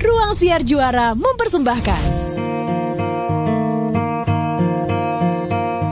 [0.00, 2.04] Ruang Siar Juara mempersembahkan.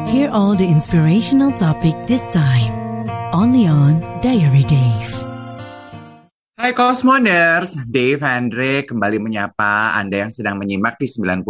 [0.08, 2.72] Hear all the inspirational topic this time.
[3.36, 5.12] Only on Diary Dave.
[6.56, 11.44] Hai Cosmoners, Dave Andre kembali menyapa Anda yang sedang menyimak di 90,4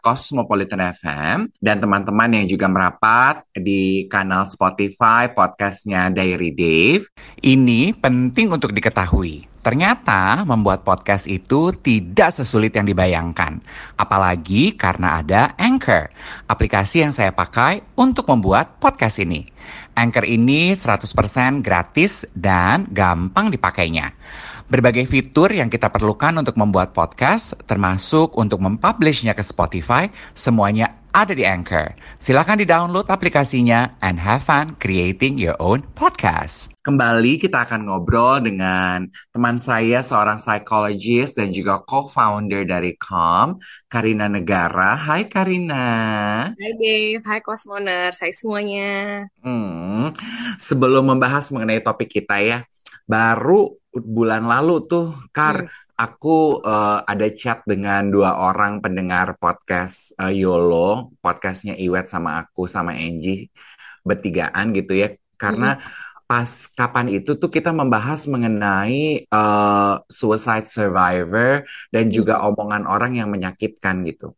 [0.00, 7.04] Cosmopolitan FM dan teman-teman yang juga merapat di kanal Spotify podcastnya Diary Dave.
[7.44, 9.51] Ini penting untuk diketahui.
[9.62, 13.62] Ternyata membuat podcast itu tidak sesulit yang dibayangkan.
[13.94, 16.10] Apalagi karena ada Anchor,
[16.50, 19.46] aplikasi yang saya pakai untuk membuat podcast ini.
[19.94, 24.10] Anchor ini 100% gratis dan gampang dipakainya.
[24.66, 31.36] Berbagai fitur yang kita perlukan untuk membuat podcast, termasuk untuk mempublishnya ke Spotify, semuanya ada
[31.36, 31.92] di Anchor.
[32.18, 36.71] Silahkan di-download aplikasinya and have fun creating your own podcast.
[36.82, 44.26] Kembali kita akan ngobrol dengan teman saya, seorang psychologist dan juga co-founder dari Calm, Karina
[44.26, 44.98] Negara.
[44.98, 45.86] Hai Karina.
[46.50, 49.22] Hai Dave, hai Cosmoner, saya semuanya.
[49.46, 50.10] Hmm,
[50.58, 52.66] sebelum membahas mengenai topik kita ya,
[53.06, 60.10] baru bulan lalu tuh, Kar, hmm aku uh, ada chat dengan dua orang pendengar podcast
[60.18, 63.54] uh, YOLO, podcastnya Iwet sama aku sama Angie
[64.02, 66.11] bertigaan gitu ya, karena mm-hmm.
[66.32, 73.28] Pas kapan itu tuh kita membahas mengenai uh, suicide survivor dan juga omongan orang yang
[73.28, 74.32] menyakitkan gitu.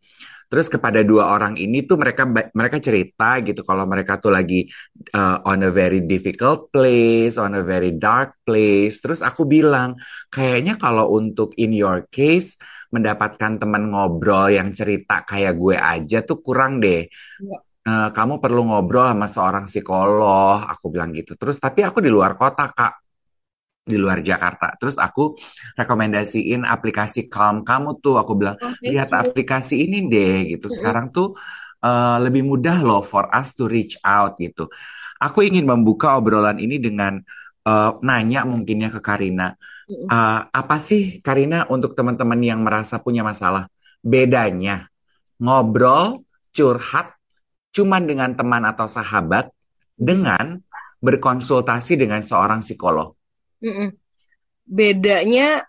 [0.51, 4.67] Terus kepada dua orang ini tuh mereka mereka cerita gitu kalau mereka tuh lagi
[5.15, 8.99] uh, on a very difficult place, on a very dark place.
[8.99, 9.95] Terus aku bilang,
[10.35, 12.59] kayaknya kalau untuk in your case
[12.91, 17.07] mendapatkan teman ngobrol yang cerita kayak gue aja tuh kurang deh.
[17.39, 17.59] Ya.
[17.85, 21.37] Uh, kamu perlu ngobrol sama seorang psikolog, aku bilang gitu.
[21.37, 23.05] Terus tapi aku di luar kota, Kak
[23.85, 24.73] di luar Jakarta.
[24.81, 25.37] Terus aku
[25.77, 28.17] rekomendasiin aplikasi Calm kamu tuh.
[28.17, 29.21] Aku bilang oh, lihat you.
[29.21, 30.73] aplikasi ini deh gitu.
[30.73, 31.37] Sekarang tuh
[31.85, 34.73] uh, lebih mudah loh for us to reach out gitu.
[35.21, 37.21] Aku ingin membuka obrolan ini dengan
[37.69, 39.53] uh, nanya mungkinnya ke Karina.
[39.85, 43.69] Uh, apa sih Karina untuk teman-teman yang merasa punya masalah?
[44.01, 44.89] Bedanya
[45.37, 46.25] ngobrol,
[46.57, 47.13] curhat,
[47.75, 49.51] cuman dengan teman atau sahabat,
[49.99, 50.63] dengan
[51.03, 53.13] berkonsultasi dengan seorang psikolog.
[53.61, 53.93] Mm-mm.
[54.65, 55.67] Bedanya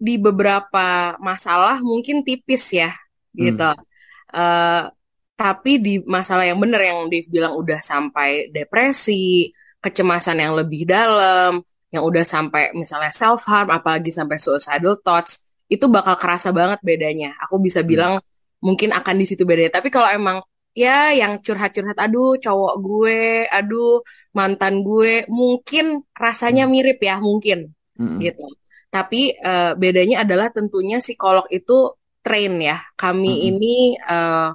[0.00, 2.96] di beberapa masalah mungkin tipis ya
[3.36, 3.60] gitu.
[3.60, 3.84] Hmm.
[4.32, 4.88] Uh,
[5.36, 11.64] tapi di masalah yang benar yang Dave bilang udah sampai depresi, kecemasan yang lebih dalam,
[11.88, 17.36] yang udah sampai misalnya self harm, apalagi sampai suicidal thoughts, itu bakal kerasa banget bedanya.
[17.48, 17.88] Aku bisa hmm.
[17.88, 18.12] bilang
[18.60, 19.80] mungkin akan di situ bedanya.
[19.80, 20.44] Tapi kalau emang
[20.74, 23.20] ya yang curhat-curhat aduh cowok gue
[23.50, 24.00] aduh
[24.32, 26.72] mantan gue mungkin rasanya hmm.
[26.72, 28.18] mirip ya mungkin hmm.
[28.22, 28.46] gitu
[28.90, 33.48] tapi uh, bedanya adalah tentunya psikolog itu train ya kami hmm.
[33.50, 34.50] ini uh,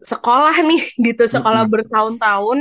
[0.00, 1.72] sekolah nih gitu sekolah hmm.
[1.72, 2.58] bertahun-tahun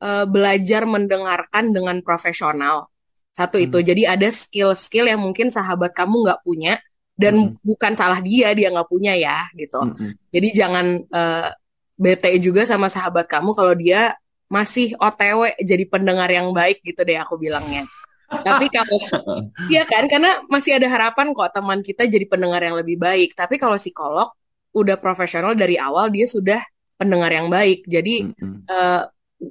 [0.00, 2.88] uh, belajar mendengarkan dengan profesional
[3.32, 3.66] satu hmm.
[3.68, 6.80] itu jadi ada skill-skill yang mungkin sahabat kamu nggak punya
[7.16, 7.60] dan hmm.
[7.60, 10.32] bukan salah dia dia nggak punya ya gitu hmm.
[10.32, 11.48] jadi jangan uh,
[11.96, 14.16] bete juga sama sahabat kamu kalau dia
[14.52, 17.88] masih OTW jadi pendengar yang baik gitu deh aku bilangnya.
[18.28, 19.00] Tapi kalau
[19.72, 23.32] iya kan karena masih ada harapan kok teman kita jadi pendengar yang lebih baik.
[23.32, 24.28] Tapi kalau psikolog
[24.76, 26.60] udah profesional dari awal dia sudah
[27.00, 27.88] pendengar yang baik.
[27.88, 28.56] Jadi mm -hmm.
[28.68, 29.02] uh,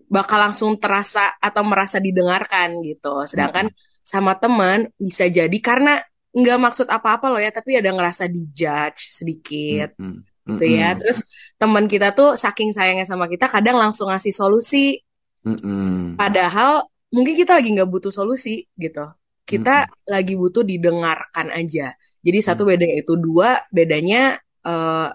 [0.05, 3.25] bakal langsung terasa atau merasa didengarkan gitu.
[3.25, 4.05] Sedangkan mm -hmm.
[4.05, 5.97] sama teman bisa jadi karena
[6.31, 9.97] nggak maksud apa-apa loh ya, tapi ada ngerasa dijudge sedikit.
[9.97, 10.81] Mm -hmm gitu mm -hmm.
[10.81, 10.89] ya.
[10.97, 11.19] Terus
[11.57, 14.97] teman kita tuh saking sayangnya sama kita kadang langsung ngasih solusi.
[15.45, 15.91] Mm -hmm.
[16.17, 19.05] Padahal mungkin kita lagi nggak butuh solusi gitu.
[19.45, 20.09] Kita mm -hmm.
[20.09, 21.93] lagi butuh didengarkan aja.
[22.21, 25.09] Jadi satu bedanya itu dua bedanya uh,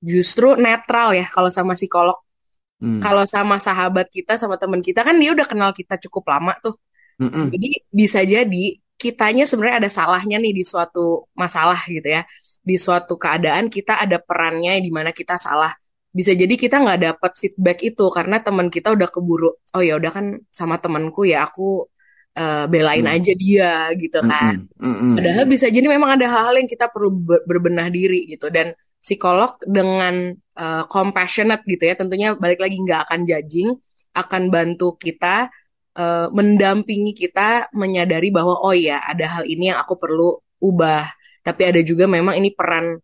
[0.00, 2.16] justru netral ya kalau sama psikolog.
[2.80, 3.04] Mm.
[3.04, 6.76] Kalau sama sahabat kita sama teman kita kan dia udah kenal kita cukup lama tuh.
[7.20, 7.46] Mm -mm.
[7.52, 8.64] Jadi bisa jadi
[9.00, 12.24] kitanya sebenarnya ada salahnya nih di suatu masalah gitu ya
[12.60, 15.72] di suatu keadaan kita ada perannya di mana kita salah.
[16.10, 20.10] Bisa jadi kita nggak dapat feedback itu karena teman kita udah keburu oh ya udah
[20.10, 21.86] kan sama temanku ya aku
[22.34, 23.14] uh, belain hmm.
[23.14, 24.66] aja dia gitu kan.
[24.66, 27.14] mm -mm, mm padahal bisa jadi memang ada hal-hal yang kita perlu
[27.46, 28.50] berbenah diri gitu.
[28.50, 33.72] Dan psikolog dengan uh, compassionate gitu ya tentunya balik lagi nggak akan judging
[34.12, 35.48] akan bantu kita
[35.96, 41.08] uh, mendampingi kita menyadari bahwa oh ya ada hal ini yang aku perlu ubah
[41.40, 42.96] tapi ada juga memang ini peran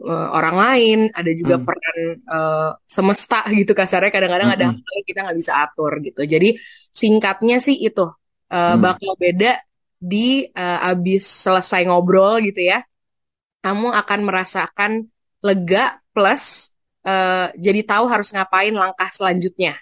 [0.00, 1.64] uh, orang lain, ada juga hmm.
[1.64, 1.98] peran
[2.28, 4.56] uh, semesta gitu kasarnya kadang-kadang hmm.
[4.60, 6.22] ada hal yang kita nggak bisa atur gitu.
[6.24, 6.56] Jadi
[6.92, 8.12] singkatnya sih itu uh,
[8.52, 8.80] hmm.
[8.80, 9.60] bakal beda
[10.02, 12.82] di uh, abis selesai ngobrol gitu ya.
[13.62, 15.06] kamu akan merasakan
[15.38, 16.74] lega plus
[17.06, 19.78] uh, jadi tahu harus ngapain langkah selanjutnya.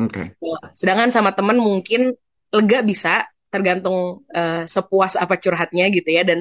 [0.00, 0.32] Oke.
[0.32, 0.56] Okay.
[0.72, 2.16] Sedangkan sama temen mungkin
[2.48, 6.40] lega bisa tergantung uh, sepuas apa curhatnya gitu ya dan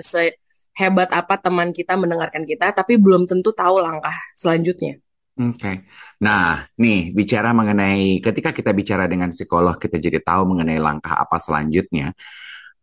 [0.78, 5.02] sehebat apa teman kita mendengarkan kita tapi belum tentu tahu langkah selanjutnya.
[5.38, 5.58] Oke.
[5.58, 5.76] Okay.
[6.22, 11.42] Nah, nih bicara mengenai ketika kita bicara dengan psikolog kita jadi tahu mengenai langkah apa
[11.42, 12.14] selanjutnya.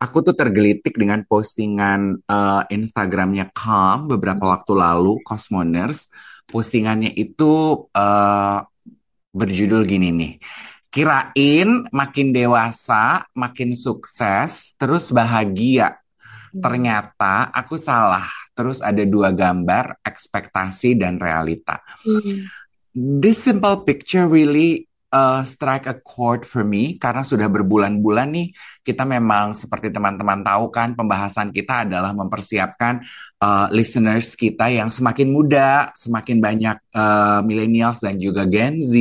[0.02, 6.10] Aku tuh tergelitik dengan postingan uh, Instagramnya Calm beberapa waktu lalu, Cosmoners.
[6.50, 8.58] Postingannya itu uh,
[9.30, 10.32] berjudul gini nih.
[10.90, 16.03] Kirain makin dewasa, makin sukses, terus bahagia.
[16.54, 16.62] Hmm.
[16.62, 18.22] Ternyata aku salah
[18.54, 21.82] terus ada dua gambar ekspektasi dan realita.
[22.06, 22.46] Mm.
[22.94, 28.48] This simple picture really uh, strike a chord for me karena sudah berbulan-bulan nih
[28.82, 33.02] kita memang seperti teman-teman tahu kan pembahasan kita adalah mempersiapkan
[33.38, 38.94] uh, listeners kita yang semakin muda, semakin banyak uh, millennials dan juga Gen Z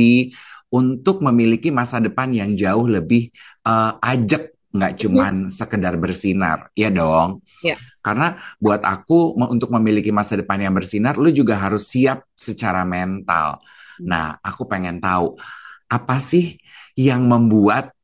[0.70, 3.30] untuk memiliki masa depan yang jauh lebih
[3.66, 5.02] uh, ajak nggak mm-hmm.
[5.06, 7.38] cuman sekedar bersinar, ya dong.
[7.62, 7.78] Yeah.
[8.02, 13.62] Karena buat aku untuk memiliki masa depan yang bersinar, lu juga harus siap secara mental.
[13.96, 14.04] Hmm.
[14.10, 15.38] Nah, aku pengen tahu
[15.86, 16.58] apa sih
[16.98, 17.94] yang membuat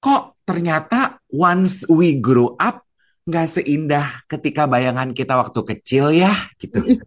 [0.00, 2.86] kok ternyata once we grow up
[3.28, 6.80] nggak seindah ketika bayangan kita waktu kecil ya, gitu.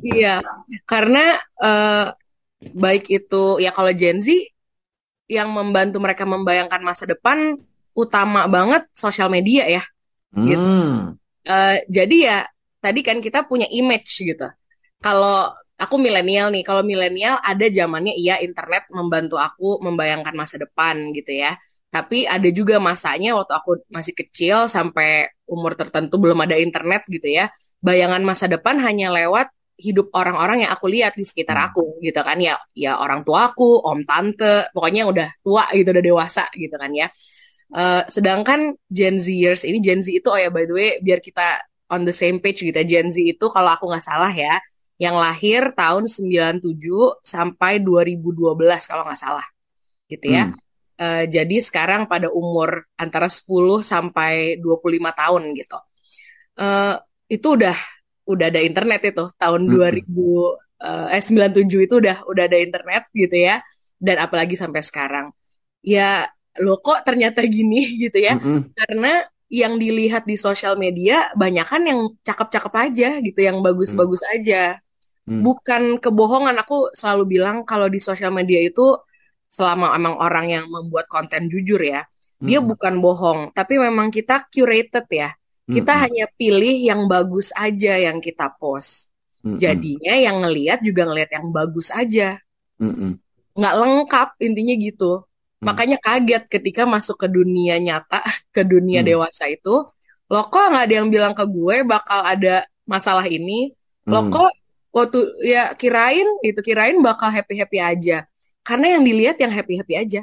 [0.00, 0.40] Iya,
[0.88, 2.08] karena uh,
[2.72, 4.32] baik itu ya kalau Gen Z
[5.28, 7.58] yang membantu mereka membayangkan masa depan
[7.96, 9.82] utama banget sosial media ya
[10.36, 10.60] gitu.
[10.60, 11.16] Hmm.
[11.46, 12.38] Uh, jadi ya
[12.82, 14.46] tadi kan kita punya image gitu.
[15.00, 21.14] Kalau aku milenial nih, kalau milenial ada zamannya iya internet membantu aku membayangkan masa depan
[21.16, 21.56] gitu ya.
[21.88, 27.30] Tapi ada juga masanya waktu aku masih kecil sampai umur tertentu belum ada internet gitu
[27.30, 27.48] ya.
[27.80, 31.66] Bayangan masa depan hanya lewat hidup orang-orang yang aku lihat di sekitar hmm.
[31.70, 35.92] aku gitu kan ya ya orang tua aku om tante pokoknya yang udah tua gitu
[35.92, 37.12] udah dewasa gitu kan ya
[37.66, 41.66] Uh, sedangkan Gen Zers ini Gen Z itu oh ya by the way biar kita
[41.90, 42.86] on the same page gitu ya.
[42.86, 44.62] Gen Z itu kalau aku nggak salah ya
[44.96, 46.64] yang lahir tahun 97
[47.20, 49.46] sampai 2012 kalau nggak salah
[50.08, 50.50] gitu ya.
[50.50, 50.58] Hmm.
[50.96, 55.78] Uh, jadi sekarang pada umur antara 10 sampai 25 tahun gitu.
[56.56, 56.96] Uh,
[57.28, 57.76] itu udah
[58.26, 60.08] udah ada internet itu tahun hmm.
[60.08, 60.08] 2000
[60.80, 63.60] uh, eh 97 itu udah udah ada internet gitu ya.
[64.00, 65.28] Dan apalagi sampai sekarang.
[65.84, 68.36] Ya lo kok ternyata gini gitu ya.
[68.36, 68.60] Mm -hmm.
[68.76, 69.12] Karena
[69.46, 74.32] yang dilihat di sosial media banyak kan yang cakep-cakep aja gitu, yang bagus-bagus mm.
[74.34, 74.62] aja.
[75.26, 75.42] Mm.
[75.42, 78.98] Bukan kebohongan, aku selalu bilang kalau di sosial media itu
[79.46, 82.02] selama emang orang yang membuat konten jujur ya,
[82.42, 82.46] mm.
[82.46, 85.30] dia bukan bohong, tapi memang kita curated ya.
[85.66, 86.00] Kita mm.
[86.06, 89.10] hanya pilih yang bagus aja yang kita post.
[89.46, 89.58] Mm.
[89.62, 92.38] Jadinya yang ngelihat juga ngelihat yang bagus aja.
[92.82, 93.22] Mm
[93.56, 95.12] Nggak lengkap intinya gitu.
[95.56, 95.72] Hmm.
[95.72, 98.20] Makanya kaget ketika masuk ke dunia nyata,
[98.54, 99.08] ke dunia hmm.
[99.08, 99.88] dewasa itu,
[100.28, 103.72] lo kok nggak ada yang bilang ke gue bakal ada masalah ini,
[104.04, 104.12] hmm.
[104.12, 104.52] lo kok
[104.92, 108.28] waktu ya kirain itu kirain bakal happy happy aja,
[108.60, 110.20] karena yang dilihat yang happy happy aja.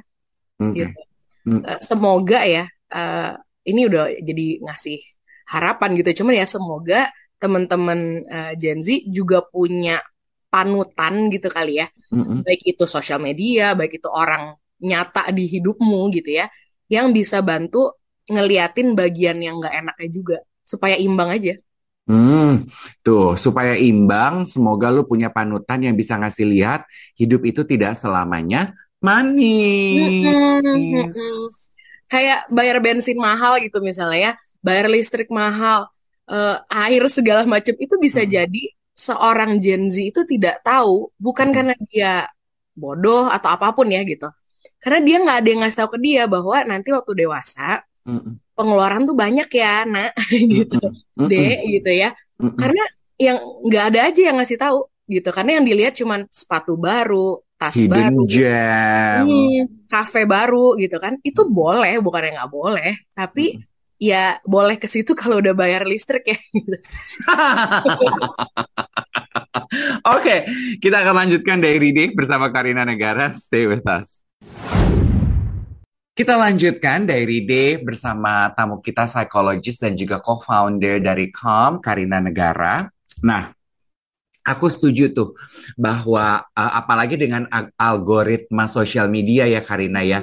[0.62, 0.85] Okay.
[0.85, 1.01] Gitu.
[1.44, 1.59] Hmm.
[1.65, 3.35] Uh, semoga ya uh,
[3.68, 5.01] ini udah jadi ngasih
[5.50, 7.01] harapan gitu, cuman ya semoga
[7.41, 9.99] teman-teman uh, Gen Z juga punya
[10.47, 12.37] panutan gitu kali ya, mm -hmm.
[12.45, 16.52] baik itu sosial media, baik itu orang nyata di hidupmu gitu ya
[16.92, 17.95] yang bisa bantu
[18.28, 21.56] ngeliatin bagian yang nggak enaknya juga supaya imbang aja.
[22.04, 22.68] Hmm,
[22.99, 26.83] tuh supaya imbang, semoga lu punya panutan yang bisa ngasih lihat
[27.16, 30.28] hidup itu tidak selamanya manis.
[30.28, 31.07] Hmm,
[32.11, 35.87] Kayak bayar bensin mahal gitu misalnya ya, bayar listrik mahal,
[36.28, 38.31] uh, air segala macam itu bisa hmm.
[38.31, 38.63] jadi
[38.94, 41.56] seorang Gen Z itu tidak tahu bukan hmm.
[41.56, 42.13] karena dia
[42.75, 44.28] bodoh atau apa pun ya gitu,
[44.79, 48.33] karena dia nggak ada yang ngasih tahu ke dia bahwa nanti waktu dewasa mm -mm.
[48.53, 50.11] pengeluaran tuh banyak ya nak
[50.57, 51.27] gitu mm -mm.
[51.29, 52.57] deh gitu ya mm -mm.
[52.59, 52.83] karena
[53.19, 57.75] yang nggak ada aja yang ngasih tahu gitu karena yang dilihat cuma sepatu baru tas
[57.75, 59.23] Hidden baru gem.
[59.27, 64.75] Hmm, kafe baru gitu kan itu boleh bukan yang nggak boleh tapi mm ya boleh
[64.75, 66.77] ke situ kalau udah bayar listrik ya gitu.
[70.03, 70.45] Oke,
[70.77, 73.33] kita akan lanjutkan Diary Day bersama Karina Negara.
[73.33, 74.22] Stay with us.
[76.14, 82.85] Kita lanjutkan dari Day bersama tamu kita psikologis dan juga co-founder dari Calm, Karina Negara.
[83.26, 83.50] Nah,
[84.45, 85.33] aku setuju tuh
[85.73, 90.21] bahwa uh, apalagi dengan algoritma sosial media ya Karina ya.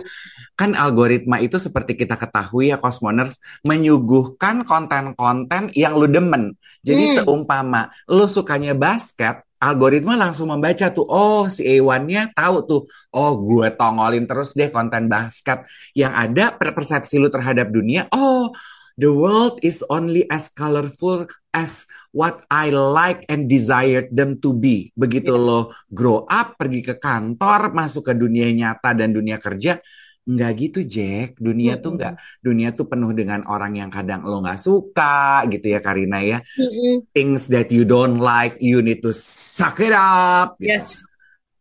[0.61, 6.53] kan algoritma itu seperti kita ketahui ya Cosmoners menyuguhkan konten-konten yang lu demen.
[6.85, 7.15] Jadi Hmm.
[7.25, 13.69] seumpama lu sukanya basket, algoritma langsung membaca tuh, oh si A1-nya tahu tuh, oh gue
[13.77, 15.69] tongolin terus deh konten basket.
[15.93, 18.51] Yang ada per- persepsi lu terhadap dunia, oh
[18.97, 21.85] the world is only as colorful as
[22.17, 24.91] what I like and desired them to be.
[24.97, 25.41] Begitu Iya.
[25.41, 25.61] lo
[25.93, 29.79] grow up, pergi ke kantor, masuk ke dunia nyata dan dunia kerja,
[30.27, 31.41] nggak gitu Jack.
[31.41, 31.99] Dunia tuh Mm-mm.
[32.01, 36.39] nggak, dunia tuh penuh dengan orang yang kadang lo nggak suka gitu ya Karina ya.
[36.57, 37.09] Mm-mm.
[37.13, 40.61] Things that you don't like, you need to suck it up.
[40.61, 40.71] Gitu.
[40.71, 41.05] Yes.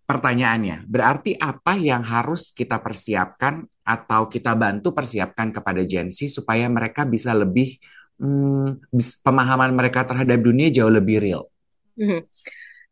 [0.10, 6.66] Pertanyaannya, berarti apa yang harus kita persiapkan atau kita bantu persiapkan kepada Gen Z supaya
[6.66, 7.78] mereka bisa lebih
[8.18, 8.90] hmm,
[9.22, 11.46] pemahaman mereka terhadap dunia jauh lebih real?
[11.94, 12.26] Mhm.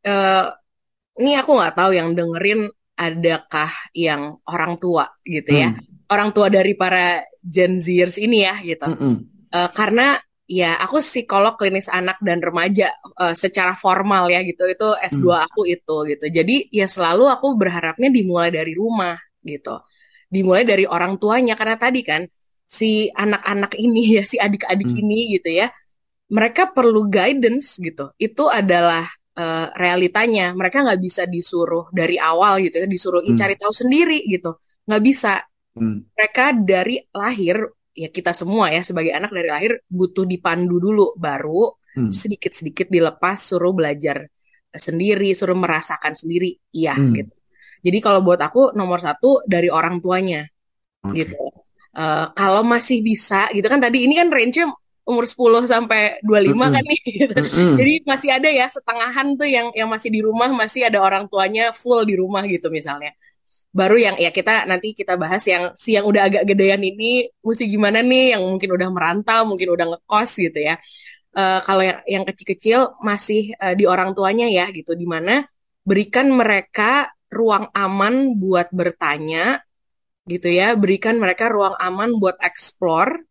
[0.06, 0.46] Eh,
[1.18, 5.70] ini aku nggak tahu yang dengerin adakah yang orang tua gitu ya.
[5.72, 5.86] Hmm.
[6.10, 8.88] Orang tua dari para Gen Zers ini ya gitu.
[8.90, 9.16] Mm-mm.
[9.54, 14.64] Eh, karena ya aku psikolog klinis anak dan remaja eh, secara formal ya gitu.
[14.68, 16.26] Itu S2 aku itu gitu.
[16.32, 19.84] Jadi ya selalu aku berharapnya dimulai dari rumah gitu.
[20.28, 22.24] Dimulai dari orang tuanya karena tadi kan
[22.68, 25.02] si anak-anak ini ya si adik-adik Hmm.
[25.04, 25.68] ini gitu ya.
[26.28, 28.12] Mereka perlu guidance gitu.
[28.20, 30.52] Itu adalah eh, realitanya.
[30.58, 33.40] Mereka nggak bisa disuruh dari awal gitu ya, disuruh "Ih, Hmm.
[33.42, 34.58] cari tahu sendiri gitu.
[34.90, 35.34] Nggak bisa
[35.78, 36.10] Hmm.
[36.18, 37.62] mereka dari lahir
[37.94, 42.10] ya kita semua ya sebagai anak dari lahir butuh dipandu dulu baru Hmm.
[42.14, 44.26] sedikit-sedikit dilepas suruh belajar
[44.74, 47.14] sendiri suruh merasakan sendiri iya Hmm.
[47.14, 47.34] gitu
[47.82, 50.46] jadi kalau buat aku nomor satu dari orang tuanya
[51.06, 51.26] Oke.
[51.26, 51.38] gitu
[51.98, 54.70] Eh, kalau masih bisa gitu kan tadi ini kan range-nya
[55.08, 56.92] umur 10 sampai 25 kan Mm-mm.
[56.92, 57.36] nih gitu.
[57.40, 57.72] Mm-mm.
[57.80, 61.72] Jadi masih ada ya setengahan tuh yang yang masih di rumah masih ada orang tuanya
[61.72, 63.16] full di rumah gitu misalnya
[63.72, 67.70] baru yang ya kita nanti kita bahas yang si yang udah agak gedean ini mesti
[67.70, 70.76] gimana nih yang mungkin udah merantau mungkin udah ngekos gitu ya
[71.38, 75.46] Eh, kalau yang yang kecil-kecil masih eh, di orang tuanya ya gitu di mana
[75.86, 79.62] berikan mereka ruang aman buat bertanya
[80.26, 83.22] gitu ya berikan mereka ruang aman buat explore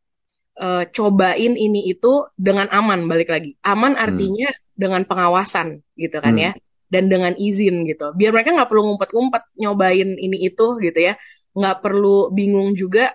[0.60, 6.44] eh, cobain ini itu dengan aman balik lagi aman artinya dengan pengawasan gitu kan Hmm.
[6.44, 6.52] ya
[6.92, 11.14] dan dengan izin gitu biar mereka nggak perlu ngumpet-ngumpet nyobain ini itu gitu ya
[11.56, 13.12] nggak perlu bingung juga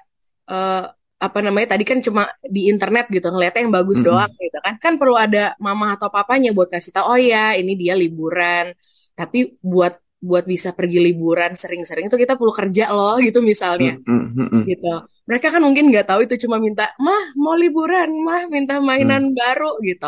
[0.49, 0.83] eh,
[1.21, 4.07] apa namanya tadi kan cuma di internet gitu ngeliatnya yang bagus Mm-mm.
[4.09, 7.77] doang gitu kan kan perlu ada mama atau papanya buat ngasih tahu oh ya ini
[7.77, 8.73] dia liburan
[9.13, 14.33] tapi buat buat bisa pergi liburan sering-sering itu kita perlu kerja loh gitu misalnya Mm-mm.
[14.37, 14.63] Mm-mm.
[14.65, 14.93] gitu.
[15.29, 19.65] Mereka kan mungkin nggak tahu itu cuma minta, mah mau liburan, mah minta mainan baru
[19.89, 20.07] gitu.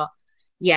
[0.70, 0.76] Ya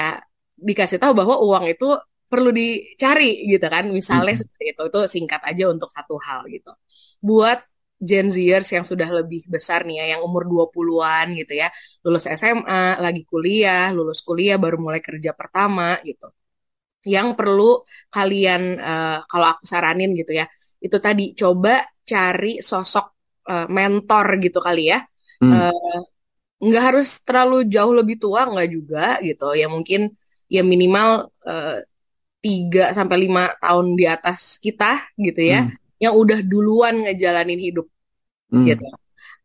[0.68, 1.86] dikasih tahu bahwa uang itu
[2.30, 3.84] perlu dicari gitu kan.
[3.98, 4.42] Misalnya Mm-mm.
[4.42, 6.70] seperti itu, itu singkat aja untuk satu hal gitu.
[7.28, 7.58] Buat
[8.08, 11.68] Gen Zers yang sudah lebih besar nih ya, yang umur 20-an gitu ya,
[12.04, 16.28] lulus SMA, lagi kuliah, lulus kuliah baru mulai kerja pertama gitu.
[17.06, 17.70] Yang perlu
[18.14, 20.46] kalian eh, kalau aku saranin gitu ya,
[20.82, 21.70] itu tadi coba
[22.10, 23.06] cari sosok
[23.50, 24.98] eh, mentor gitu kali ya.
[25.40, 25.52] Hmm.
[25.52, 25.98] Eh,
[26.66, 29.44] nggak harus terlalu jauh lebih tua nggak juga gitu.
[29.60, 30.00] Ya mungkin
[30.54, 31.08] ya minimal
[31.48, 31.76] eh,
[32.44, 34.86] 3 sampai 5 tahun di atas kita
[35.26, 35.76] gitu ya, Hmm.
[36.02, 37.86] yang udah duluan ngejalanin hidup
[38.52, 38.64] Hmm.
[38.68, 38.86] gitu.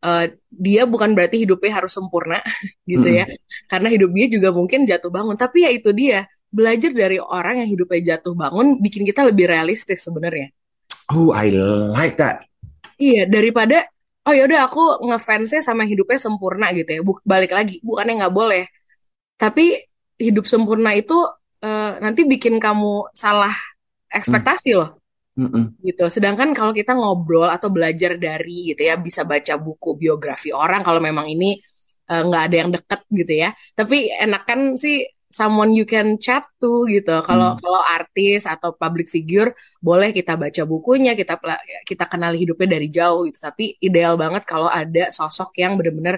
[0.02, 2.38] Eh, dia bukan berarti hidupnya harus sempurna
[2.90, 3.18] gitu Mm-mm.
[3.20, 3.24] ya,
[3.70, 5.36] karena hidup dia juga mungkin jatuh bangun.
[5.38, 10.02] Tapi ya itu dia belajar dari orang yang hidupnya jatuh bangun bikin kita lebih realistis
[10.06, 10.50] sebenarnya.
[11.10, 12.46] Oh, I like that.
[13.02, 13.76] Iya, daripada
[14.26, 17.00] oh ya udah aku ngefansnya sama hidupnya sempurna gitu ya.
[17.08, 18.62] Buk- balik lagi, bukannya nggak boleh.
[19.42, 19.64] Tapi
[20.26, 21.14] hidup sempurna itu
[21.66, 23.54] eh, nanti bikin kamu salah
[24.18, 24.90] ekspektasi loh
[25.38, 25.64] Mm-mm.
[25.86, 26.04] gitu.
[26.14, 31.00] Sedangkan kalau kita ngobrol atau belajar dari gitu ya, bisa baca buku biografi orang kalau
[31.08, 31.58] memang ini
[32.10, 33.48] eh, nggak ada yang deket gitu ya.
[33.78, 34.96] Tapi enakan sih
[35.38, 37.10] someone you can chat to gitu.
[37.28, 37.60] Kalau Hmm.
[37.62, 39.50] kalau artis atau public figure
[39.82, 41.34] boleh kita baca bukunya, kita
[41.88, 43.38] kita kenali hidupnya dari jauh gitu.
[43.42, 46.16] Tapi ideal banget kalau ada sosok yang benar-benar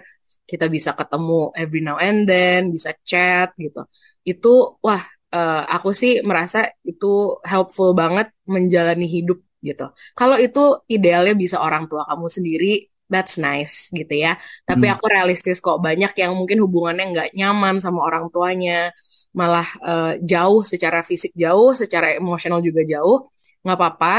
[0.51, 3.81] kita bisa ketemu every now and then, bisa chat gitu.
[4.29, 5.03] Itu wah
[5.35, 6.59] eh, aku sih merasa
[6.91, 7.07] itu
[7.51, 9.85] helpful banget menjalani hidup gitu.
[10.19, 10.61] Kalau itu
[10.95, 12.67] idealnya bisa orang tua kamu sendiri,
[13.13, 14.37] that's nice gitu ya.
[14.69, 14.95] Tapi Hmm.
[14.97, 18.91] aku realistis kok banyak yang mungkin hubungannya nggak nyaman sama orang tuanya,
[19.35, 23.29] malah eh, jauh secara fisik jauh, secara emosional juga jauh,
[23.65, 24.15] nggak apa-apa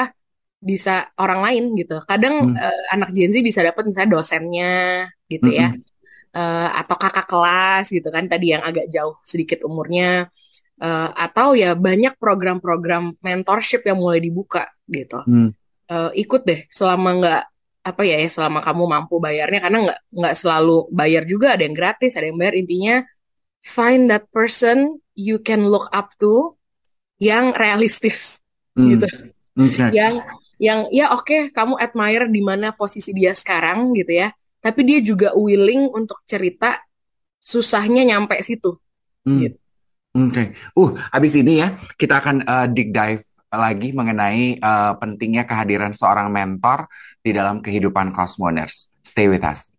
[0.69, 2.01] bisa orang lain gitu.
[2.09, 2.57] Kadang Hmm.
[2.57, 4.73] eh, anak Gen Z bisa dapat misalnya dosennya
[5.29, 5.83] gitu ya, Mm-mm.
[6.35, 10.27] Eh, atau kakak kelas gitu kan tadi yang agak jauh sedikit umurnya.
[10.75, 15.23] Eh, atau ya banyak program-program mentorship yang mulai dibuka gitu.
[15.23, 15.55] Hmm.
[15.87, 17.43] Eh, ikut deh selama nggak
[17.85, 21.77] apa ya ya selama kamu mampu bayarnya karena nggak nggak selalu bayar juga ada yang
[21.77, 22.95] gratis ada yang bayar intinya
[23.61, 26.57] find that person you can look up to
[27.21, 28.41] yang realistis
[28.75, 28.91] Hmm.
[28.91, 29.07] gitu
[29.55, 29.87] Oke.
[29.95, 30.19] yang
[30.59, 35.31] yang ya oke kamu admire di mana posisi dia sekarang gitu ya tapi dia juga
[35.31, 36.83] willing untuk cerita
[37.39, 38.75] susahnya nyampe situ
[39.23, 39.41] Hmm.
[39.41, 39.57] Gitu.
[40.15, 40.53] Oke.
[40.77, 43.25] Uh, abis ini ya kita akan uh, deep dive
[43.57, 46.87] lagi mengenai uh, pentingnya kehadiran seorang mentor
[47.23, 48.91] di dalam kehidupan Cosmoners.
[49.01, 49.73] Stay with us.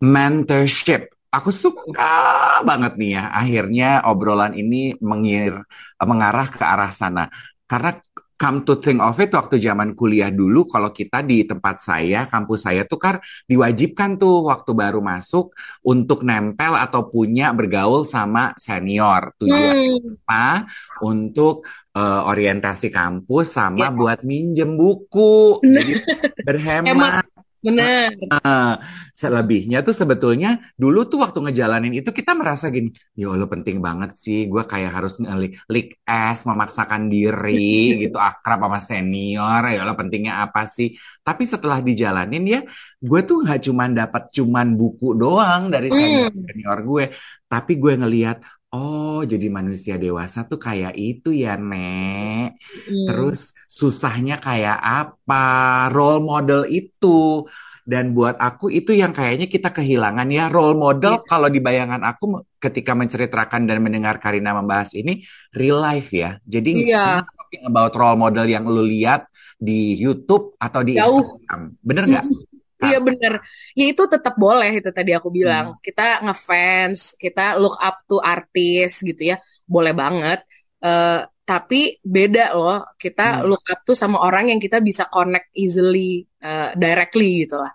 [0.00, 1.12] Mentorship.
[1.30, 3.24] Aku suka banget nih ya.
[3.30, 5.62] Akhirnya obrolan ini mengir,
[6.02, 7.30] mengarah ke arah sana.
[7.70, 7.94] Karena
[8.40, 12.64] come to think of it, waktu zaman kuliah dulu, kalau kita di tempat saya, kampus
[12.64, 15.52] saya tuh kan diwajibkan tuh waktu baru masuk
[15.84, 19.36] untuk nempel atau punya bergaul sama senior.
[19.36, 20.64] Tujuan Hmm, apa?
[21.04, 25.60] Untuk eh, orientasi kampus sama ya buat minjem buku.
[25.60, 25.92] benar Jadi
[26.80, 27.29] hemat berhemat.
[27.62, 28.78] Benar Nah,
[29.20, 30.48] selebihnya tuh sebetulnya
[30.82, 32.88] dulu tuh waktu ngejalanin itu kita merasa gini,
[33.18, 37.50] ya Allah penting banget sih, gue kayak harus ngelik lik es, memaksakan diri
[38.02, 40.88] gitu, akrab sama senior, ya Allah pentingnya apa sih?
[41.26, 42.60] Tapi setelah dijalanin ya,
[43.08, 47.04] gue tuh nggak cuman dapat cuman buku doang dari senior Hmm, senior gue,
[47.50, 48.36] tapi gue ngeliat,
[48.74, 52.54] oh jadi manusia dewasa tuh kayak itu ya, Nek.
[52.86, 53.06] hmm.
[53.08, 55.42] Terus susahnya kayak apa?
[55.90, 57.44] Role model itu.
[57.82, 60.46] Dan buat aku itu yang kayaknya kita kehilangan ya.
[60.46, 61.26] Role model Iya.
[61.26, 62.24] kalau di bayangan aku
[62.62, 66.38] ketika menceritakan dan mendengar Karina membahas ini real life ya.
[66.46, 69.26] Jadi Iya, not talking about role model yang lu lihat
[69.58, 71.18] di YouTube atau di jauh.
[71.18, 71.60] Instagram.
[71.82, 72.38] Bener nggak, Mm-mm.
[72.38, 72.49] Kak?
[72.80, 73.32] Iya bener.
[73.76, 75.38] Ya itu tetap boleh itu tadi aku Hmm.
[75.38, 75.66] bilang.
[75.84, 79.36] Kita ngefans, kita look up to artis gitu ya.
[79.68, 80.40] Boleh banget.
[80.80, 82.80] Eh, tapi beda loh.
[82.96, 83.52] Kita Hmm.
[83.52, 87.72] look up to sama orang yang kita bisa connect easily, eh, directly gitu lah.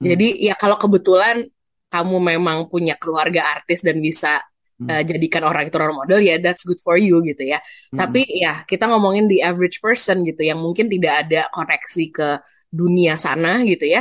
[0.00, 0.04] Hmm.
[0.10, 1.44] Jadi ya kalau kebetulan
[1.90, 4.40] kamu memang punya keluarga artis dan bisa
[4.80, 4.88] Hmm.
[4.88, 7.60] eh, jadikan orang itu role model ya that's good for you gitu ya.
[7.60, 8.00] Mm-mm.
[8.00, 12.28] Tapi ya kita ngomongin the average person gitu yang mungkin tidak ada koneksi ke
[12.72, 14.00] dunia sana gitu ya.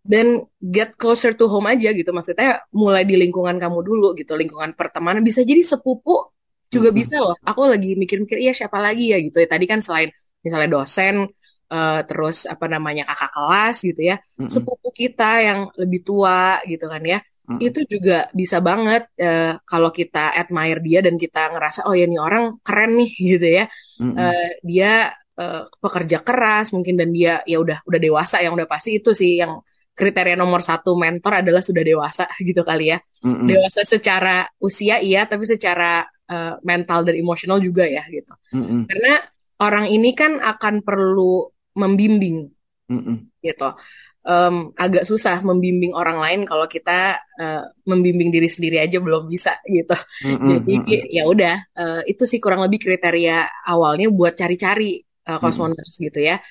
[0.00, 2.10] Dan get closer to home aja gitu.
[2.10, 6.32] Maksudnya mulai di lingkungan kamu dulu gitu, lingkungan pertemanan bisa jadi sepupu
[6.70, 6.98] juga Mm-mm.
[7.00, 7.36] bisa loh.
[7.44, 9.48] Aku lagi mikir-mikir iya siapa lagi ya gitu ya.
[9.50, 10.10] Tadi kan selain
[10.40, 11.28] misalnya dosen
[11.70, 14.16] eh, terus apa namanya kakak kelas gitu ya.
[14.38, 14.50] Mm-mm.
[14.50, 17.18] Sepupu kita yang lebih tua gitu kan ya.
[17.50, 17.60] Mm-mm.
[17.60, 22.20] Itu juga bisa banget eh, kalau kita admire dia dan kita ngerasa oh ya nih
[22.22, 23.64] orang keren nih gitu ya.
[24.00, 29.00] Eh, dia eh, pekerja keras mungkin dan dia ya udah udah dewasa yang udah pasti
[29.00, 29.64] itu sih yang
[30.00, 32.98] kriteria nomor satu mentor adalah sudah dewasa gitu kali ya.
[33.24, 33.48] Mm-mm.
[33.48, 38.32] Dewasa secara usia iya tapi secara eh, mental dan emosional juga ya gitu.
[38.56, 38.88] Mm-mm.
[38.88, 39.20] Karena
[39.60, 42.48] orang ini kan akan perlu membimbing
[42.88, 43.16] Mm-mm.
[43.44, 43.76] gitu.
[44.20, 49.60] Em, agak susah membimbing orang lain kalau kita eh, membimbing diri sendiri aja belum bisa
[49.68, 49.96] gitu.
[50.24, 50.48] Mm-mm.
[50.48, 50.74] Jadi
[51.12, 55.00] ya udah eh, itu sih kurang lebih kriteria awalnya buat cari-cari
[55.38, 55.42] Mm-mm.
[55.44, 56.42] cosmoners gitu ya.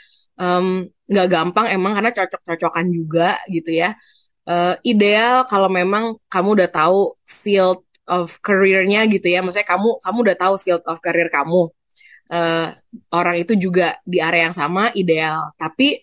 [1.10, 3.98] Nggak gampang emang karena cocok-cocokan juga gitu ya.
[4.50, 9.40] Eh, ideal kalau memang kamu udah tahu field of career-nya gitu ya.
[9.46, 11.70] Maksudnya kamu kamu udah tahu field of career kamu.
[12.34, 12.68] Eh,
[13.14, 15.54] orang itu juga di area yang sama ideal.
[15.58, 15.98] Tapi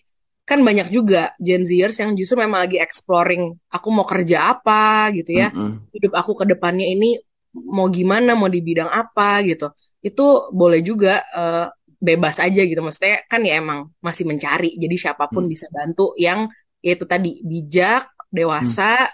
[0.47, 5.35] kan banyak juga Gen Zers yang justru memang lagi exploring aku mau kerja apa gitu
[5.35, 5.91] ya Mm-mm.
[5.91, 7.19] hidup aku ke depannya ini
[7.57, 9.71] mau gimana, mau di bidang apa gitu.
[10.03, 12.79] Itu boleh juga eh, bebas aja gitu.
[12.81, 14.77] Maksudnya kan ya emang masih mencari.
[14.77, 15.51] Jadi siapa pun Mm.
[15.53, 16.47] bisa bantu yang
[16.85, 18.33] yaitu tadi bijak, Mm.
[18.33, 19.09] dewasa,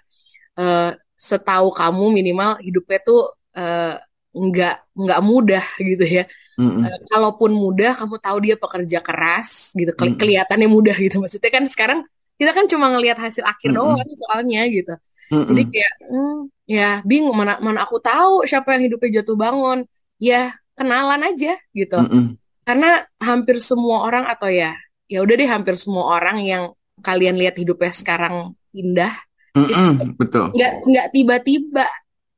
[0.60, 3.22] eh, setahu kamu minimal hidupnya tuh
[3.54, 3.96] eh,
[4.34, 6.24] nggak nggak mudah gitu ya.
[6.58, 6.86] Mm-mm.
[6.86, 9.94] Eh, kalaupun mudah, kamu tahu dia pekerja keras gitu.
[9.94, 10.22] Keli- Mm-mm.
[10.22, 11.22] Kelihatannya mudah gitu.
[11.22, 12.00] Maksudnya kan sekarang
[12.42, 13.78] kita kan cuma ngelihat hasil akhir Mm-mm.
[13.78, 14.94] doang soalnya gitu.
[15.30, 15.72] Jadi Mm-mm.
[15.74, 19.86] kayak, hmm, ya bingung mana mana aku tahu siapa yang hidupnya jatuh bangun.
[20.18, 21.98] Ya kenalan aja gitu.
[22.02, 22.38] Mm-mm.
[22.64, 24.72] Karena hampir semua orang atau ya,
[25.12, 26.64] ya udah deh hampir semua orang yang
[27.04, 29.12] kalian lihat hidupnya sekarang indah,
[29.54, 30.18] itu Mm-mm.
[30.18, 30.56] Betul.
[30.56, 31.86] nggak nggak tiba-tiba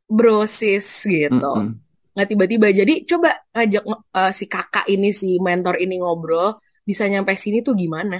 [0.10, 1.54] brosis gitu.
[1.54, 1.78] Mm-mm.
[2.16, 2.68] Nggak tiba-tiba.
[2.74, 7.74] Jadi coba ngajak eh, si kakak ini si mentor ini ngobrol bisa nyampe sini tuh
[7.78, 8.18] gimana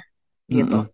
[0.50, 0.86] gitu.
[0.86, 0.94] Mm-mm.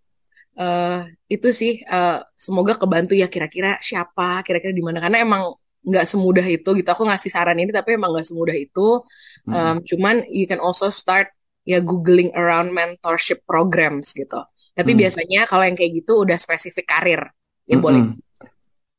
[0.59, 5.43] eh itu sih eh, semoga kebantu ya kira-kira siapa kira-kira di mana karena emang
[5.81, 6.89] nggak semudah itu gitu.
[6.93, 9.01] Aku ngasih saran ini tapi emang nggak semudah itu.
[9.47, 9.55] Mm-mm.
[9.55, 11.33] Em, cuman you can also start
[11.65, 14.41] ya googling around mentorship programs gitu.
[14.77, 14.99] Tapi Mm.
[15.01, 17.21] biasanya kalau yang kayak gitu udah spesifik karir.
[17.69, 18.13] Ya boleh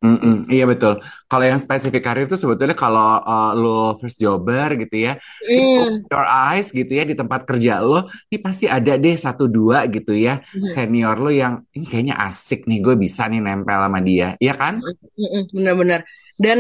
[0.03, 0.51] Mm-mm.
[0.51, 0.99] Iya betul.
[1.31, 5.15] Kalau yang spesifik karir itu sebetulnya kalau uh, lo first jobber gitu ya,
[5.55, 9.47] just open your eyes gitu ya di tempat kerja lo, ini pasti ada deh satu
[9.47, 10.69] dua gitu ya Mhm.
[10.75, 14.83] senior lo yang ini kayaknya asik nih, gue bisa nih nempel sama dia, iya kan?
[14.83, 16.01] Mm-mm, Benar-benar.
[16.35, 16.59] Dan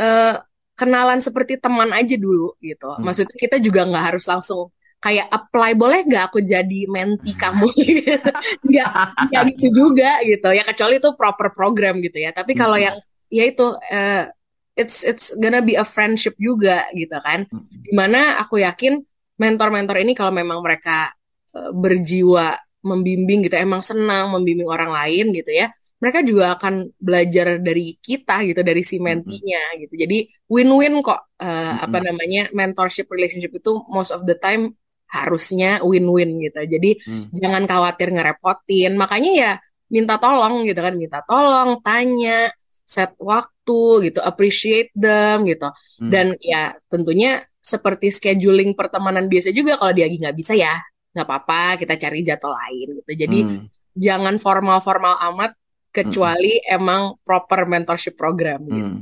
[0.00, 0.34] eh,
[0.72, 2.88] kenalan seperti teman aja dulu gitu.
[2.96, 3.04] Hmm.
[3.04, 8.30] Maksudnya kita juga nggak harus langsung kayak apply boleh nggak aku jadi menti kamu gitu.
[8.68, 8.88] Nggak
[9.32, 10.48] nggak gitu juga gitu.
[10.52, 12.30] Ya kecuali itu proper program gitu ya.
[12.36, 12.86] Tapi kalau Mm-mm.
[12.86, 12.96] yang
[13.32, 14.28] ya itu eh,
[14.76, 17.48] it's it's gonna be a friendship juga gitu kan.
[17.48, 17.80] Mm-mm.
[17.80, 19.00] Di mana aku yakin
[19.40, 21.08] mentor-mentor ini kalau memang mereka
[21.56, 25.68] eh, berjiwa membimbing gitu, emang senang membimbing orang lain gitu ya
[26.00, 31.74] mereka juga akan belajar dari kita gitu dari si mentinya gitu jadi win-win kok eh,
[31.84, 34.72] apa namanya mentorship relationship itu most of the time
[35.10, 37.24] harusnya win-win gitu jadi Mm.
[37.34, 39.52] jangan khawatir ngerepotin makanya ya
[39.90, 42.48] minta tolong gitu kan minta tolong tanya
[42.86, 45.66] set waktu gitu appreciate them gitu
[45.98, 46.10] Mm.
[46.10, 50.78] dan ya tentunya seperti scheduling pertemanan biasa juga kalau dia lagi nggak bisa ya
[51.10, 53.62] nggak apa-apa kita cari jadwal lain gitu jadi Mm.
[53.98, 55.58] jangan formal-formal amat
[55.90, 58.78] kecuali emang proper mentorship program gitu.
[58.78, 58.98] Hmm.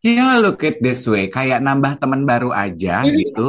[0.00, 3.10] Ya, look at this way, kayak nambah teman baru aja Mhm.
[3.18, 3.46] gitu,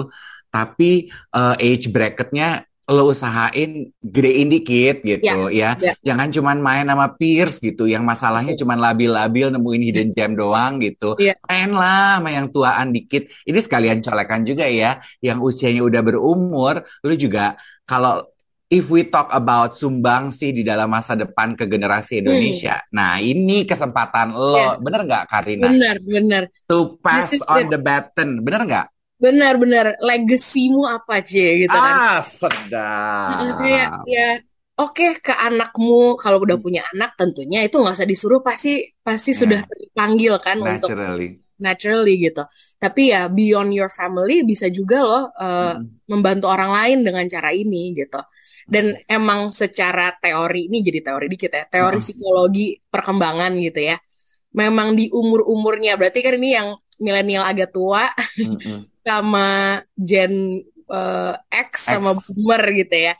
[0.51, 5.79] tapi eh, age bracketnya lo usahain gedein dikit Ya, gitu ya.
[5.79, 10.77] ya, Jangan cuman main sama peers gitu, yang masalahnya cuman labil-labil nemuin hidden gem doang
[10.83, 11.15] gitu.
[11.15, 13.31] Iya, Main lah sama yang tuaan dikit.
[13.47, 17.55] Ini sekalian colekan juga ya, yang usianya udah berumur, lo juga
[17.87, 18.27] kalau
[18.71, 23.67] if we talk about sumbangsi di dalam masa depan ke generasi hmm, Indonesia, nah ini
[23.67, 25.67] kesempatan yes, lo, bener nggak Karina?
[25.71, 26.43] benar, benar.
[26.71, 28.87] To pass on the baton, bener nggak?
[29.23, 29.85] Benar, benar.
[30.07, 31.97] Legasimu apa, Cie, gitu kan?
[32.07, 34.11] Ah, sedap.
[34.13, 34.21] ya,
[34.79, 38.69] oke ke anakmu kalau udah Hmm, punya anak tentunya itu nggak usah disuruh pasti
[39.05, 41.43] pasti sudah Ya, terpanggil kan untuk naturally.
[41.65, 42.41] naturally gitu.
[42.81, 46.01] Tapi ya beyond your family bisa juga loh eh, Mm-mm.
[46.11, 48.17] membantu orang lain dengan cara ini gitu.
[48.73, 52.05] Dan emang secara teori ini jadi teori dikit ya, teori Heeh.
[52.05, 52.61] psikologi
[52.93, 53.95] perkembangan gitu ya.
[54.59, 56.69] Memang di umur-umurnya berarti kan ini yang
[57.03, 58.03] milenial agak tua
[58.43, 58.90] Mm-mm.
[59.01, 62.31] Sama Gen eh, X sama X.
[62.33, 63.13] Boomer gitu ya.